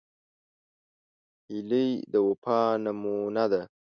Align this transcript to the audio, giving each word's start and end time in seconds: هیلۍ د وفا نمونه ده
هیلۍ 1.49 1.89
د 2.11 2.13
وفا 2.27 2.61
نمونه 2.83 3.45
ده 3.51 3.61